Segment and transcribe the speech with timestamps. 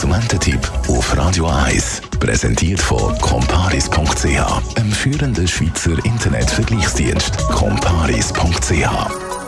[0.00, 2.00] Konsumententipp auf Radio 1.
[2.20, 7.36] Präsentiert von comparis.ch, einem führenden Schweizer Internetvergleichsdienst.
[7.48, 8.88] comparis.ch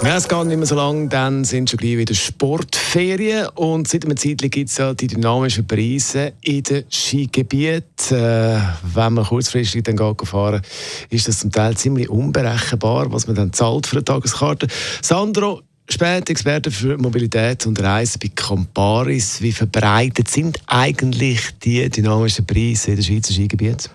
[0.05, 4.17] es geht nicht mehr so lange, dann sind schon gleich wieder Sportferien und seit einer
[4.17, 7.87] Zeit gibt es ja die dynamischen Preise in den Skigebieten.
[8.11, 8.61] Äh,
[8.93, 10.61] wenn man kurzfristig dann geht fahren
[11.09, 14.67] ist das zum Teil ziemlich unberechenbar, was man dann zahlt für eine Tageskarte.
[15.01, 15.63] Sandro,
[15.93, 19.43] Spät Experte für Mobilität und Reisen bei Comparis.
[19.43, 23.91] Wie verbreitet sind eigentlich die dynamischen Preise in den Schweizer Skigebieten?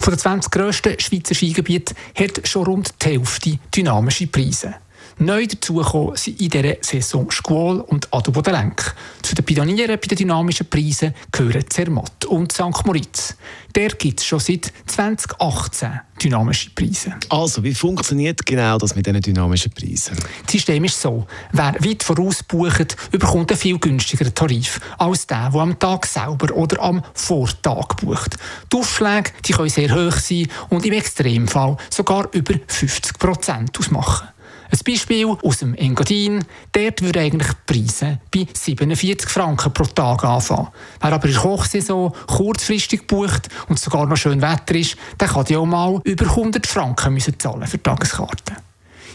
[0.00, 4.74] Von den 20 grössten Schweizer Skigebieten hat schon rund die Hälfte dynamische Preise.
[5.18, 8.94] Neu dazugekommen sind in dieser Saison Squall und Adelbodenlenk.
[9.22, 12.84] Zu den Pionieren bei den dynamischen Preisen gehören Zermatt und St.
[12.84, 13.36] Moritz.
[13.74, 17.14] Der gibt es schon seit 2018 dynamische Preise.
[17.30, 20.16] Also, wie funktioniert genau das mit diesen dynamischen Preisen?
[20.44, 25.50] Das System ist so, wer weit voraus bucht, bekommt einen viel günstigeren Tarif als der,
[25.50, 28.36] der am Tag selber oder am Vortag bucht.
[28.72, 34.28] Die Aufschläge die können sehr hoch sein und im Extremfall sogar über 50 Prozent ausmachen.
[34.72, 36.42] Ein Beispiel aus dem Engadin.
[36.72, 40.68] Dort würden eigentlich die Preise bei 47 Franken pro Tag anfangen.
[40.98, 45.44] Wer aber in der Hochsaison kurzfristig bucht und sogar noch schön Wetter ist, der kann
[45.48, 48.56] ja auch mal über 100 Franken müssen zahlen für Tageskarten.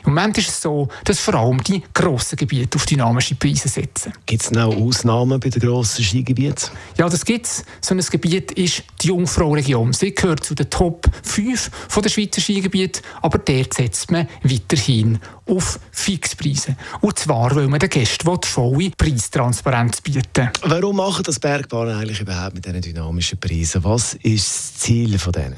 [0.06, 4.14] Im Moment ist es so, dass vor allem die grossen Gebiete auf dynamische Preise setzen.
[4.26, 6.70] Gibt es noch Ausnahmen bei den grossen Skigebieten?
[6.98, 7.66] Ja, das gibt es.
[7.82, 9.94] So ein Gebiet ist die Jungfrau-Region.
[9.94, 11.72] Sie gehört zu den Top 5
[12.04, 16.76] der Schweizer Skigebiete, aber dort setzt man weiterhin auf Fixpreise.
[17.02, 22.56] Und zwar, weil man den Gästen volle Preistransparenz bieten Warum machen das Bergbahnen eigentlich überhaupt
[22.56, 23.84] mit diesen dynamischen Preisen?
[23.84, 25.56] Was ist das Ziel von denen?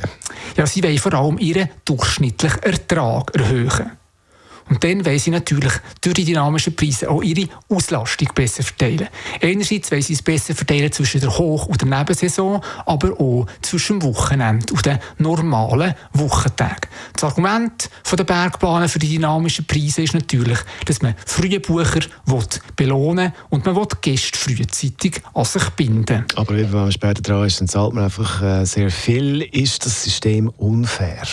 [0.55, 3.91] Ja, sie wollen vor allem ihren durchschnittlichen Ertrag erhöhen.
[4.69, 9.07] Und dann wollen sie natürlich durch die dynamischen Preise auch ihre Auslastung besser verteilen.
[9.41, 13.99] Einerseits wollen sie es besser verteilen zwischen der Hoch- und der Nebensaison, aber auch zwischen
[13.99, 16.89] dem Wochenende und den normalen Wochentagen.
[17.13, 22.01] Das Argument der Bergbahnen für die dynamischen Preise ist natürlich, dass man frühe Bucher
[22.75, 26.25] belohnen will und man will Gäste frühzeitig an sich binden.
[26.35, 29.41] Aber wenn man später dran ist, dann zahlt man einfach äh, sehr viel.
[29.41, 31.23] Ist das System unfair?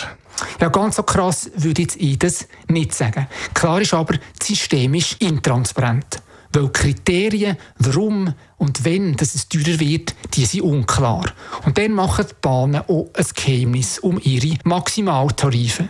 [0.59, 3.27] Ja, ganz so krass würde jetzt ich das nicht sagen.
[3.53, 6.21] Klar ist aber, das System ist intransparent.
[6.53, 11.25] Weil Kriterien, warum und wenn dass es teurer wird, die sind unklar.
[11.65, 15.89] Und dann machen die Bahnen auch ein Geheimnis um ihre Maximaltarife.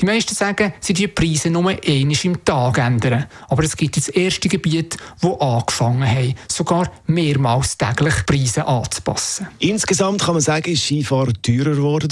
[0.00, 3.26] Die meisten sagen, sie die Preise nur einmal im Tag ändern.
[3.48, 9.48] Aber es gibt jetzt erste Gebiete, die angefangen haben, sogar mehrmals täglich Preise anzupassen.
[9.58, 12.08] Insgesamt kann man sagen, ist Skifahren teurer geworden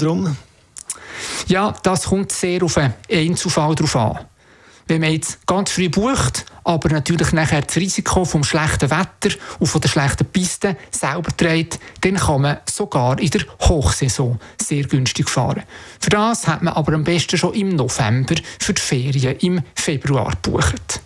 [1.47, 4.19] ja, das kommt sehr auf einen Einzelfall drauf an.
[4.87, 9.67] Wenn man jetzt ganz früh bucht, aber natürlich nachher das Risiko vom schlechten Wetter und
[9.67, 15.29] von der schlechten Piste selber trägt, dann kann man sogar in der Hochsaison sehr günstig
[15.29, 15.63] fahren.
[15.99, 20.31] Für das hat man aber am besten schon im November für die Ferien im Februar
[20.41, 21.01] gebucht.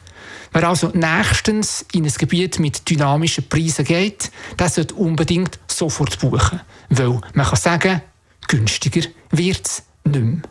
[0.53, 6.59] Wer also nächstens in ein Gebiet mit dynamischen Preisen geht, der sollte unbedingt sofort buchen.
[6.90, 8.02] Weil man kann sagen,
[8.47, 10.41] günstiger wird es nicht mehr.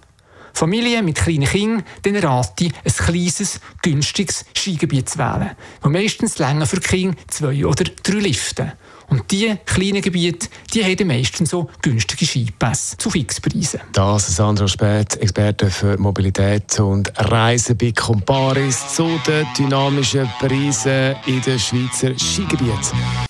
[0.52, 5.52] Familien mit kleinen Kindern, denen rate ich, ein kleines, günstiges Skigebiet zu wählen.
[5.80, 8.72] Wo meistens länger für Kinder zwei oder drei Liften.
[9.08, 13.80] Und diese kleinen Gebiete, die haben meistens so günstige Skipässe zu Fixpreisen.
[13.92, 21.16] Das ist Sandro Spät, Experte für Mobilität und Reisen bei Comparis zu den dynamischen Preisen
[21.26, 23.29] in den Schweizer Skigebieten.